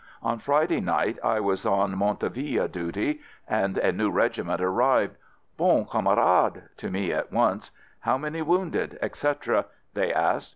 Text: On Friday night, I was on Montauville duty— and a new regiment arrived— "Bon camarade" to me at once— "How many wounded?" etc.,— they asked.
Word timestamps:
On 0.23 0.39
Friday 0.39 0.79
night, 0.81 1.19
I 1.23 1.39
was 1.39 1.63
on 1.63 1.95
Montauville 1.95 2.67
duty— 2.71 3.21
and 3.61 3.77
a 3.77 3.91
new 3.91 4.09
regiment 4.09 4.59
arrived— 4.59 5.15
"Bon 5.57 5.85
camarade" 5.85 6.63
to 6.77 6.89
me 6.89 7.13
at 7.13 7.31
once— 7.31 7.69
"How 7.99 8.17
many 8.17 8.41
wounded?" 8.41 8.97
etc.,— 9.03 9.65
they 9.93 10.11
asked. 10.11 10.49